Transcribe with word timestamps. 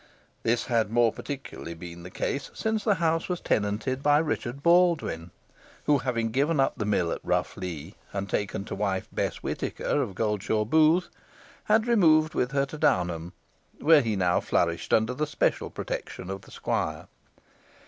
This 0.41 0.65
had 0.65 0.89
more 0.89 1.13
particularly 1.13 1.75
been 1.75 2.01
the 2.01 2.09
case 2.09 2.49
since 2.55 2.83
the 2.83 2.95
house 2.95 3.29
was 3.29 3.39
tenanted 3.39 4.01
by 4.01 4.17
Richard 4.17 4.63
Baldwyn, 4.63 5.29
who 5.83 5.99
having 5.99 6.31
given 6.31 6.59
up 6.59 6.73
the 6.75 6.87
mill 6.87 7.11
at 7.11 7.23
Rough 7.23 7.55
Lee, 7.55 7.93
and 8.11 8.27
taken 8.27 8.65
to 8.65 8.73
wife 8.73 9.07
Bess 9.11 9.43
Whitaker 9.43 10.01
of 10.01 10.15
Goldshaw 10.15 10.65
Booth, 10.65 11.09
had 11.65 11.85
removed 11.85 12.33
with 12.33 12.49
her 12.51 12.65
to 12.65 12.79
Downham, 12.79 13.33
where 13.77 14.01
he 14.01 14.15
now 14.15 14.39
flourished 14.39 14.91
under 14.91 15.13
the 15.13 15.27
special 15.27 15.69
protection 15.69 16.31
of 16.31 16.41
the 16.41 16.49
squire. 16.51 17.05